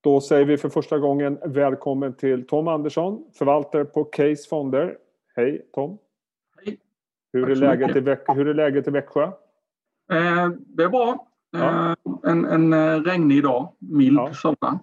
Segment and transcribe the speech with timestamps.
[0.00, 4.98] Då säger vi för första gången välkommen till Tom Andersson, förvaltare på Case Fonder.
[5.36, 5.98] Hej Tom!
[6.64, 6.78] Hej!
[7.32, 9.22] Hur är, läget i Väx hur är läget i Växjö?
[9.22, 11.26] Eh, det är bra.
[11.50, 11.90] Ja.
[11.90, 14.32] Eh, en, en eh, regnig dag, mild ja.
[14.32, 14.78] sådan.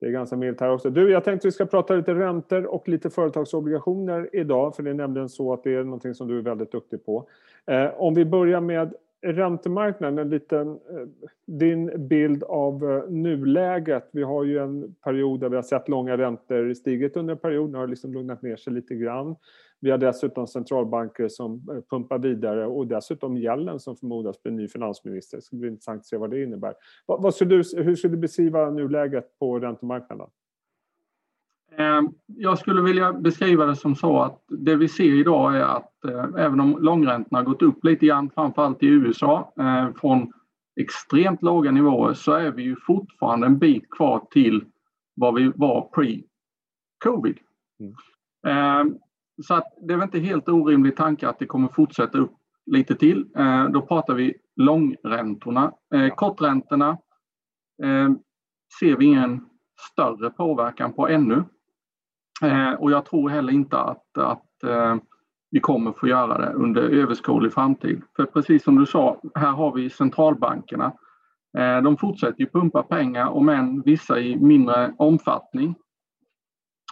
[0.00, 0.90] Det är ganska milt här också.
[0.90, 4.94] Du, jag tänkte vi ska prata lite räntor och lite företagsobligationer idag, för det är
[4.94, 7.28] nämligen så att det är någonting som du är väldigt duktig på.
[7.66, 10.76] Eh, om vi börjar med räntemarknaden, en liten, eh,
[11.46, 14.08] din bild av eh, nuläget.
[14.12, 17.70] Vi har ju en period där vi har sett långa räntor stigit under en period,
[17.70, 19.36] nu har det liksom lugnat ner sig lite grann.
[19.80, 24.68] Vi har dessutom centralbanker som eh, pumpar vidare och dessutom Yellen som förmodas bli ny
[24.68, 25.38] finansminister.
[25.38, 26.74] Det ska bli intressant att se vad det innebär.
[27.06, 30.26] Vad, vad skulle du, hur skulle du beskriva nuläget på räntemarknaden?
[31.76, 36.04] Ehm, jag skulle vilja beskriva det som så att det vi ser idag är att
[36.04, 40.32] eh, även om långräntorna har gått upp lite grann, framförallt i USA, eh, från
[40.80, 44.64] extremt låga nivåer så är vi ju fortfarande en bit kvar till
[45.14, 47.38] vad vi var pre-covid.
[47.80, 47.94] Mm.
[48.46, 48.98] Ehm,
[49.42, 52.32] så att det är väl inte helt orimlig tanke att det kommer fortsätta upp
[52.66, 53.26] lite till.
[53.36, 55.72] Eh, då pratar vi långräntorna.
[56.16, 56.98] Korträntorna
[58.80, 59.40] ser vi ingen
[59.92, 61.44] större påverkan på ännu.
[62.42, 64.96] Eh, och jag tror heller inte att, att eh,
[65.50, 68.02] vi kommer få göra det under överskådlig framtid.
[68.16, 70.92] För precis som du sa, här har vi centralbankerna.
[71.58, 75.74] Eh, de fortsätter ju pumpa pengar, om än vissa i mindre omfattning.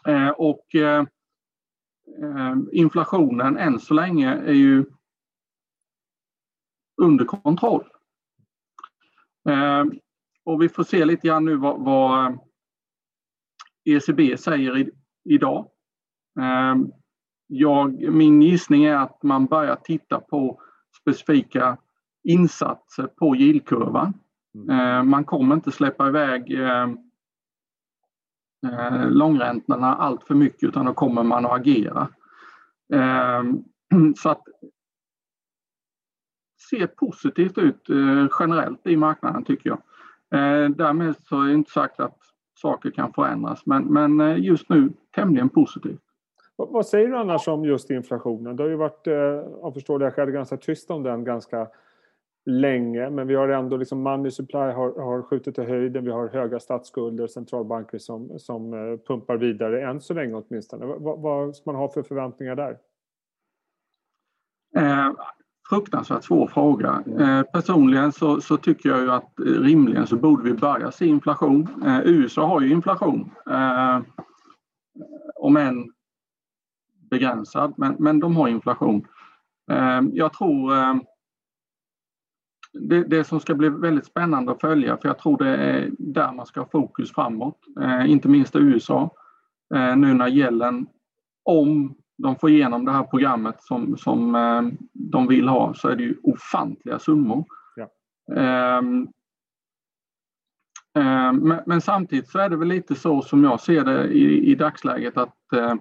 [0.07, 1.01] Eh, och eh,
[2.23, 4.85] eh inflationen än så länge är ju
[7.03, 7.85] under kontroll.
[9.49, 9.85] Eh,
[10.45, 12.37] och vi får se lite grann nu vad, vad eh,
[13.85, 14.91] ECB säger i,
[15.29, 15.67] idag.
[16.41, 16.93] Ehm,
[17.47, 20.61] jag, min gissning är att man börjar titta på
[21.01, 21.77] specifika
[22.25, 24.15] insatser på yieldkurvan.
[24.55, 24.71] Mm.
[24.71, 26.99] Ehm, man kommer inte släppa iväg ehm,
[28.67, 32.09] eh, långräntorna allt för mycket utan då kommer man att agera.
[34.17, 34.43] Så att
[36.71, 39.83] ser positivt ut eh, generellt i marknaden tycker jag.
[40.77, 42.19] Därmed så är det inte sagt att
[42.59, 43.67] saker kan förändras.
[43.67, 46.01] Men, men eh, just nu tämligen positivt.
[46.57, 48.57] Vad säger du annars om just inflationen?
[48.57, 49.15] Det har ju varit, eh,
[49.63, 51.69] jag förstår det själv, ganska tyst om den ganska
[52.47, 53.11] länge.
[53.11, 56.05] Men vi har ändå liksom money supply har, har skjutit i höjden.
[56.05, 60.87] Vi har höga statsskulder, centralbanker som, som eh, pumpar vidare än så länge åtminstone.
[60.87, 62.79] Vad, vad ska man ha för förväntningar där?
[64.77, 65.13] Eh,
[65.71, 67.03] fruktansvärt svår fråga.
[67.21, 71.07] Eh, personligen så, så, tycker jag ju att eh, rimligen så borde vi börja se
[71.07, 71.69] inflation.
[71.87, 73.31] Eh, USA har ju inflation.
[73.51, 73.99] Eh,
[75.39, 75.93] om än
[77.11, 79.07] begränsad, men, men de har inflation.
[79.71, 80.95] Eh, jag tror eh,
[82.73, 86.33] det, det, som ska bli väldigt spännande att följa, för jag tror det är där
[86.33, 89.11] man ska ha fokus framåt, eh, inte minst i USA,
[89.97, 90.87] nu när gällen,
[91.43, 94.63] om de får igenom det här programmet som, som eh,
[94.93, 97.45] de vill ha så är det ju ofantliga summor.
[97.77, 97.89] Ja.
[100.97, 104.51] Eh, men, men, samtidigt så är det väl lite så som jag ser det i,
[104.51, 105.75] i dagsläget att uh,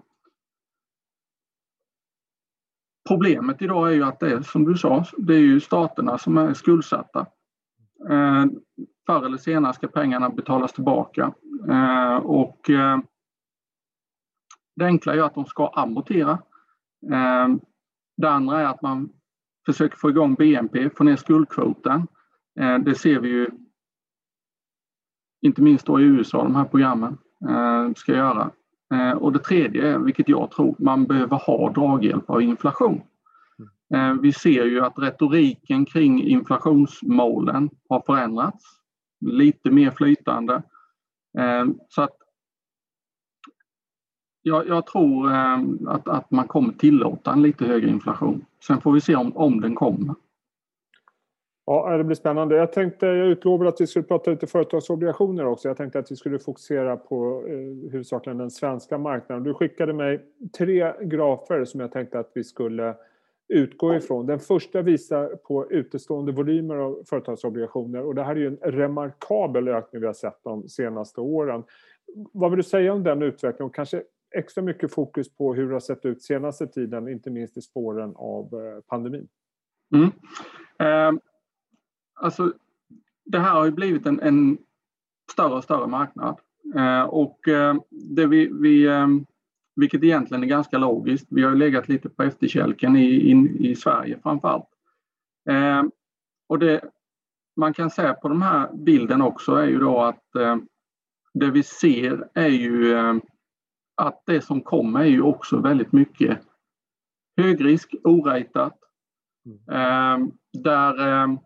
[3.07, 6.37] Problemet idag är ju att det är som du sa, det är ju staterna som
[6.37, 7.19] är skuldsatta.
[8.09, 8.45] Eh,
[9.05, 11.33] förr eller senare ska pengarna betalas tillbaka
[12.23, 12.59] och
[14.75, 16.39] det enkla är att de ska amortera.
[18.17, 19.09] Det andra är att man
[19.65, 22.07] försöker få igång BNP, få ner skuldkvoten.
[22.85, 23.49] Det ser vi ju
[25.41, 27.17] inte minst då i USA, de här programmen
[27.49, 28.51] eh, ska göra.
[28.93, 33.01] Eh, och det tredje är, vilket jag tror, man behöver ha draghjälp av inflation.
[33.93, 38.65] Eh, vi ser ju att retoriken kring inflationsmålen har förändrats.
[39.19, 40.63] Lite mer flytande.
[41.89, 42.17] Så att
[44.47, 48.45] jag, jag tror eh, att, att man kommer tillåta en lite högre inflation.
[48.67, 50.15] Sen får vi se om, om den kommer.
[51.69, 52.55] Ja, det blir spännande.
[52.55, 55.67] Jag tänkte, jag utlovade att vi skulle prata lite företagsobligationer också.
[55.67, 59.43] Jag tänkte att vi skulle fokusera på eh, huvudsakligen den svenska marknaden.
[59.43, 60.25] Du skickade mig
[60.57, 62.95] tre grafer som jag tänkte att vi skulle
[63.47, 64.25] utgå ifrån.
[64.25, 69.67] Den första visar på utestående volymer av företagsobligationer och det här är ju en remarkabel
[69.67, 71.63] ökning vi har sett de senaste åren.
[72.33, 73.73] Vad vill du säga om den utvecklingen?
[73.73, 74.03] Kanske
[74.35, 78.13] extra mycket fokus på hur det har sett ut senaste tiden, inte minst i spåren
[78.15, 79.27] av eh, pandemin.
[79.95, 80.11] Mm.
[80.79, 81.19] Ehm,
[82.17, 82.53] Eh, alltså,
[83.25, 84.57] det här har ju blivit en, en
[85.31, 86.39] större och större marknad.
[86.75, 89.07] Eh, och eh, det vi, vi eh,
[89.75, 91.27] vilket egentligen är ganska logiskt.
[91.29, 94.69] Vi har ju legat lite på efterkälken i, i, i Sverige framförallt.
[95.49, 95.83] Eh,
[96.49, 96.81] och det
[97.55, 100.23] man kan säga på den här bilden också är ju då att
[101.33, 103.15] det vi ser är ju eh,
[103.95, 106.39] att det som kommer är ju också väldigt mycket
[107.37, 108.79] högrisk, orejtat.
[109.69, 110.31] Mm.
[110.53, 111.37] Där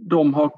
[0.00, 0.52] de har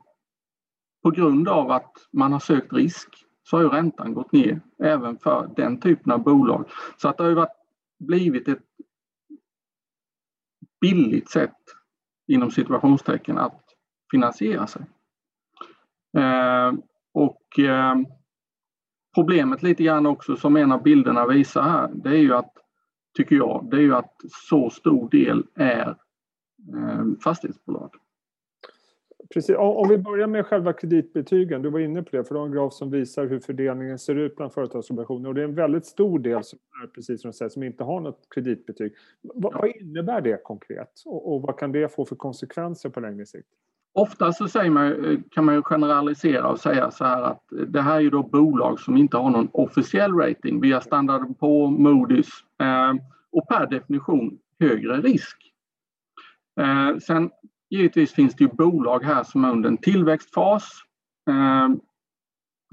[1.03, 3.09] på grund av att man har sökt risk
[3.43, 6.71] så har ju räntan gått ner även för den typen av bolag.
[6.97, 7.57] Så att det har ju varit,
[7.99, 8.63] blivit ett
[10.81, 11.59] billigt sätt
[12.27, 13.65] inom situationstecken att
[14.11, 14.83] finansiera sig.
[16.17, 16.73] Eh,
[17.13, 17.97] och eh,
[19.15, 22.53] problemet lite grann också som en av bilderna visar här, det är ju att,
[23.17, 24.15] tycker jag, det är ju att
[24.49, 25.89] så stor del är
[26.75, 27.91] eh, fastighetsbolag.
[29.33, 29.57] Precis.
[29.59, 32.53] Om vi börjar med själva kreditbetygen, du var inne på det, för du har en
[32.53, 36.19] graf som visar hur fördelningen ser ut bland företagsobligationer och det är en väldigt stor
[36.19, 38.93] del som är precis som du säger, som inte har något kreditbetyg.
[39.23, 43.27] Vad, vad innebär det konkret och, och, vad kan det få för konsekvenser på längre
[43.27, 43.49] sikt?
[43.95, 48.01] Ofta så säger man, kan man generalisera och säga så här att det här är
[48.01, 52.31] ju då bolag som inte har någon officiell rating via Standard på Moody's
[52.61, 52.95] eh,
[53.33, 55.37] och per definition högre risk.
[56.61, 57.31] Eh, sen
[57.73, 60.71] Givetvis finns det ju bolag här som är under en tillväxtfas
[61.31, 61.69] eh,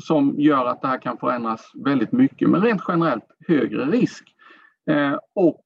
[0.01, 4.36] som gör att det här kan förändras väldigt mycket, men rent generellt högre risk.
[4.90, 5.62] Eh, och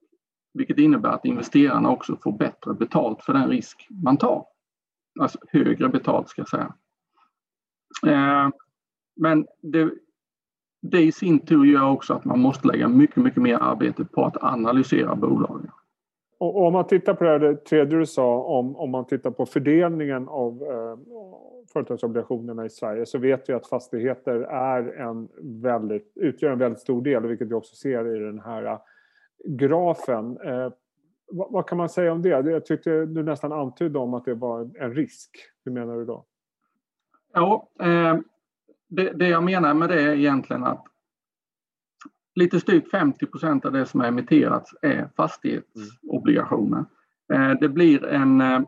[0.53, 4.45] vilket innebär att investerarna också får bättre betalt för den risk man tar.
[5.19, 6.73] Alltså högre betalt ska jag säga.
[8.07, 8.49] Eh,
[9.15, 9.91] men det,
[10.81, 14.25] det i sin tur gör också att man måste lägga mycket, mycket mer arbete på
[14.25, 15.71] att analysera bolagen.
[16.43, 19.31] Och om man tittar på det, här, det tredje du sa, om, om man tittar
[19.31, 20.97] på fördelningen av eh,
[21.73, 25.29] företagsobligationerna i Sverige så vet vi att fastigheter är en
[25.61, 28.79] väldigt, utgör en väldigt stor del, vilket vi också ser i den här eh,
[29.45, 30.37] grafen.
[30.45, 30.71] Eh,
[31.31, 32.29] vad, vad, kan man säga om det?
[32.29, 35.29] Jag tyckte du nästan antydde om att det var en risk.
[35.65, 36.25] Hur menar du då?
[37.33, 38.17] Ja, eh,
[38.87, 40.85] det, det jag menar med det är egentligen att
[42.35, 46.85] lite styvt 50 procent av det som har emitterats är fastighetsobligationer.
[47.33, 48.61] Eh, det blir en eh,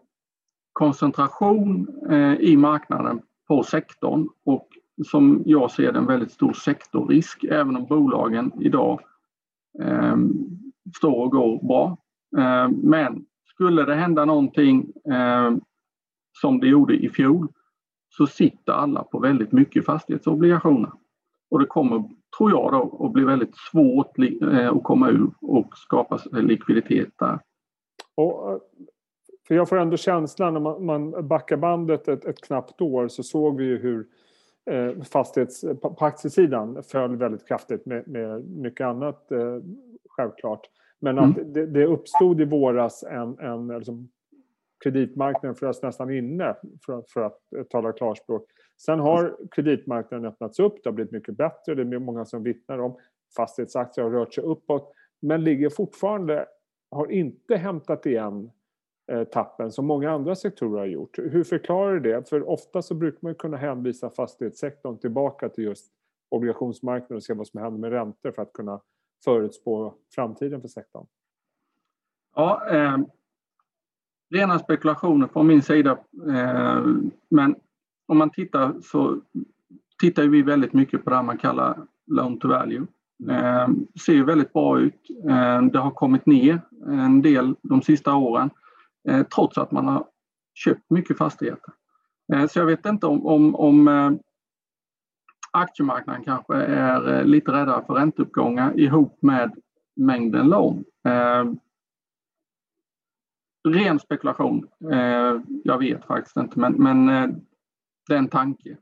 [0.73, 4.67] koncentration eh, i marknaden på sektorn och
[5.05, 9.01] som jag ser det en väldigt stor sektorrisk även om bolagen idag
[9.81, 10.17] eh,
[10.97, 11.97] står och går bra.
[12.37, 15.55] Eh, men skulle det hända någonting eh,
[16.41, 17.47] som det gjorde i fjol
[18.09, 20.91] så sitter alla på väldigt mycket fastighetsobligationer.
[21.49, 25.77] Och det kommer tror jag då, att bli väldigt svårt eh, att komma ur och
[25.77, 27.39] skapa likviditet där.
[28.15, 28.61] Och,
[29.47, 33.23] för jag får ändå känslan när man, man backar bandet ett, ett knappt år så
[33.23, 34.07] såg vi ju hur
[34.71, 39.57] eh, fastighets, på aktiesidan föll väldigt kraftigt med, med mycket annat eh,
[40.09, 40.69] självklart.
[40.99, 41.53] Men att mm.
[41.53, 44.09] det, det, uppstod i våras en, en liksom,
[44.83, 46.55] kreditmarknaden frös nästan inne
[46.85, 48.45] för, för att eh, tala klarspråk
[48.77, 52.79] Sen har kreditmarknaden öppnats upp, det har blivit mycket bättre, det är många som vittnar
[52.79, 52.97] om.
[53.35, 56.45] Fastighetsaktier har rört sig uppåt, men ligger fortfarande,
[56.91, 58.51] har inte hämtat igen
[59.11, 61.17] eh, tappen som många andra sektorer har gjort.
[61.17, 62.29] Hur förklarar du det?
[62.29, 65.91] För ofta så brukar man kunna hänvisa fastighetssektorn tillbaka till just
[66.29, 68.81] obligationsmarknaden och se vad som händer med räntor för att kunna
[69.23, 71.05] förutspå framtiden för sektorn.
[72.35, 72.97] Ja, eh,
[74.33, 75.91] rena spekulationer från min sida.
[76.29, 76.85] Eh,
[77.29, 77.55] men
[78.07, 79.21] om man tittar så
[80.01, 82.87] tittar vi väldigt mycket på det man kallar loan to value.
[83.29, 83.67] Eh,
[84.05, 85.09] ser väldigt bra ut.
[85.29, 88.49] Eh, det har kommit ner en del de sista åren
[89.35, 90.05] trots att man har
[90.53, 91.73] köpt mycket fastigheter.
[92.49, 94.19] Så jag vet inte om, om, om
[95.51, 99.51] aktiemarknaden kanske är lite räddare för ränteuppgångar ihop med
[99.95, 100.83] mängden lån.
[103.65, 104.67] Eh, ren spekulation.
[105.63, 107.05] jag vet faktiskt inte men, men
[108.07, 108.77] det är en tanke.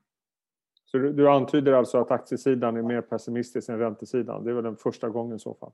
[0.86, 4.44] Så du, du, antyder alltså att aktiesidan är mer pessimistisk än räntesidan?
[4.44, 5.72] Det är väl den första gången i så fall?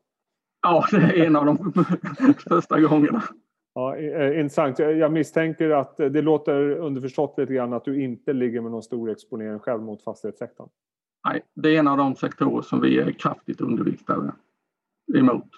[0.61, 1.73] Ja, det är en av de
[2.49, 3.23] första gångerna.
[3.73, 4.79] Ja, eh, intressant.
[4.79, 9.11] Jag misstänker att det låter underförstått lite grann att du inte ligger med någon stor
[9.11, 10.69] exponering själv mot fastighetssektorn.
[11.27, 14.31] Nej, det är en av de sektorer som vi är kraftigt underviktade
[15.17, 15.49] emot.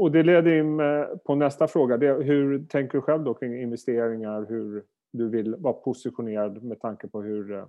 [0.00, 1.96] Och det leder in eh, på nästa fråga.
[2.22, 4.46] hur tänker du själv då kring investeringar?
[4.48, 7.64] Hur, du vill vara positionerad med tanke på hur eh,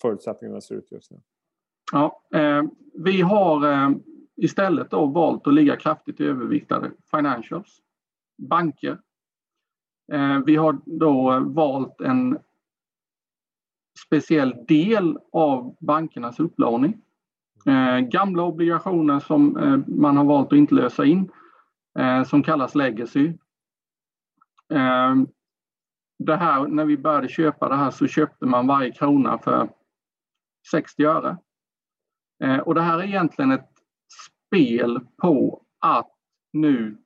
[0.00, 1.20] förutsättningarna ser ut just nu?
[1.92, 2.62] Ja, eh,
[2.94, 3.90] vi har eh,
[4.36, 7.82] istället då valt att ligga kraftigt överviktade financials,
[8.38, 8.98] banker.
[10.12, 12.38] Eh, vi har då valt en
[14.06, 17.02] speciell del av bankernas upplåning.
[17.66, 21.30] Eh, gamla obligationer som eh, man har valt att inte lösa in
[21.98, 23.26] Eh, som kallas legacy
[24.72, 25.14] eh,
[26.18, 29.68] det här, när vi började köpa det här så köpte man varje krona för
[30.70, 31.36] 60 öre.
[32.44, 33.70] Eh, och det här är egentligen ett
[34.46, 36.12] spel på att
[36.52, 36.98] nu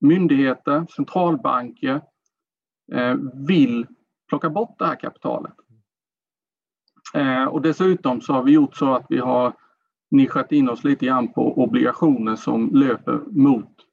[0.00, 2.00] myndigheter, centralbanker
[2.92, 3.14] eh,
[3.48, 3.86] vill
[4.28, 5.54] plocka bort det här kapitalet.
[7.14, 9.52] Eh, och dessutom så har vi gjort så att vi har
[10.10, 13.85] nischat in oss lite grann på obligationer som löper mot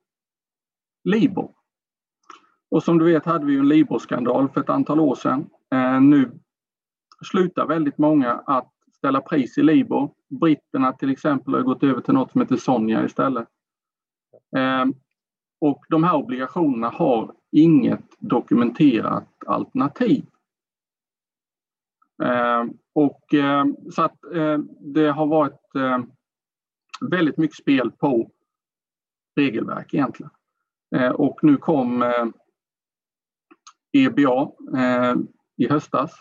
[1.03, 1.51] Libor.
[2.71, 5.49] Och som du vet hade vi en Libor-skandal för ett antal år sedan.
[5.71, 6.31] Eh, nu
[7.25, 10.11] slutar väldigt många att ställa pris i Libor.
[10.29, 13.47] Britterna till exempel har gått över till något som heter Sonja istället.
[14.55, 14.85] Eh,
[15.61, 20.25] och de här obligationerna har inget dokumenterat alternativ.
[22.23, 25.99] Eh, och, eh, så att eh, det har varit eh,
[27.09, 28.31] väldigt mycket spel på
[29.35, 30.31] regelverk egentligen.
[30.95, 32.25] Eh, och nu kom eh,
[33.91, 35.15] EBA eh,
[35.57, 36.11] i höstas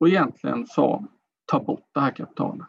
[0.00, 1.04] och egentligen sa
[1.46, 2.66] ta bort det här kapitalet.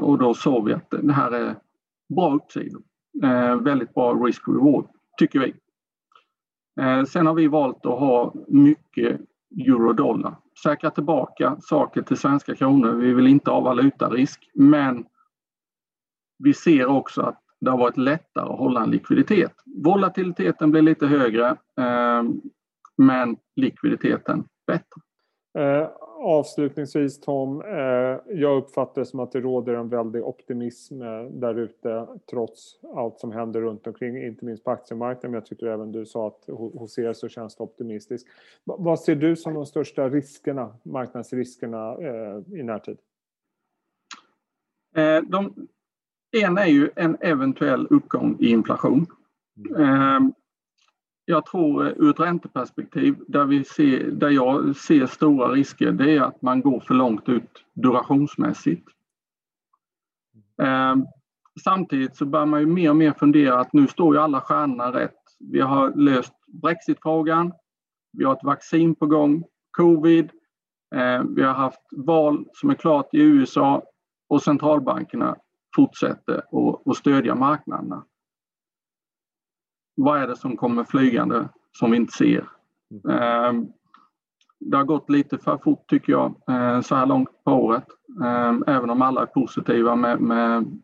[0.00, 1.56] och då såg vi att det här är
[2.14, 2.82] bra uppsidor.
[3.60, 5.54] väldigt bra risk-reward, tycker vi.
[7.06, 9.20] sen har vi valt att ha mycket
[9.66, 12.92] euro-dollar säkra tillbaka saker till svenska kronor.
[12.92, 15.06] Vi vill inte ha valutarisk men
[16.38, 19.52] vi ser också att det har varit lättare att hålla en likviditet.
[19.84, 21.48] Volatiliteten blir lite högre
[21.78, 22.22] eh,
[22.96, 25.00] men likviditeten bättre.
[25.58, 25.88] Eh,
[26.20, 31.58] avslutningsvis Tom, eh, jag uppfattar det som att det råder en väldig optimism eh, där
[31.58, 35.30] ute trots allt som händer runt omkring, inte minst på aktiemarknaden.
[35.30, 38.28] Men jag tycker även du sa att hos er så känns det optimistiskt.
[38.64, 41.96] Vad ser du som de största riskerna, marknadsriskerna
[42.46, 42.98] i närtid?
[45.28, 45.68] De,
[46.32, 49.06] en är ju en eventuell uppgång i inflation.
[49.78, 50.32] Ehm,
[51.24, 56.16] jag tror eh, ur ett ränteperspektiv där, vi ser, där jag ser stora risker det
[56.16, 58.88] är att man går för långt ut durationsmässigt.
[60.62, 61.06] Ehm,
[61.64, 64.92] samtidigt så börjar man ju mer och mer fundera att nu står ju alla stjärnorna
[64.92, 65.18] rätt.
[65.38, 67.52] Vi har löst Brexitfrågan,
[68.12, 70.30] vi har ett vaccin på gång, covid,
[70.94, 73.82] ehm, vi har haft val som är klart i USA
[74.28, 75.36] och centralbankerna
[75.76, 76.42] fortsätter
[76.84, 78.04] att stödja marknaderna
[79.98, 82.48] vad är det som kommer flygande som vi inte ser?
[82.90, 83.18] Mm.
[83.18, 83.66] Ehm,
[84.60, 87.86] det har gått lite för fort tycker jag eh, så här långt på året.
[88.24, 90.80] Ehm, även om alla är positiva med, med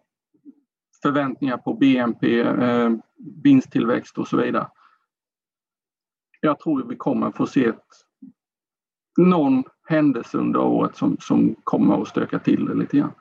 [1.03, 2.91] förväntningar på BNP, eh,
[3.45, 4.69] vinsttillväxt och så vidare.
[6.41, 7.87] Jag tror vi kommer få se ett,
[9.19, 13.12] någon händelse under året som, som kommer att stöka till det lite grann.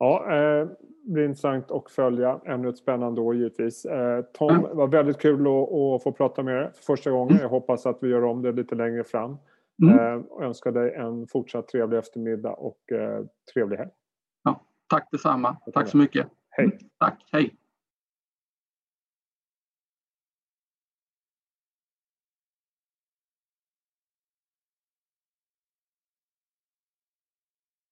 [0.00, 0.68] Ja, eh,
[1.04, 2.40] det blir intressant att följa.
[2.44, 3.84] Ännu ett spännande år givetvis.
[3.84, 7.38] Eh, Tom, det var väldigt kul att, att, få prata med dig för första gången.
[7.40, 9.36] Jag hoppas att vi gör om det lite längre fram.
[9.82, 9.98] Mm.
[9.98, 13.90] Eh, och önskar dig en fortsatt trevlig eftermiddag och eh, trevlig helg.
[14.42, 15.56] Ja, tack detsamma.
[15.74, 16.26] Tack så mycket.
[16.50, 16.78] Hej.
[16.98, 17.56] Tack, hej.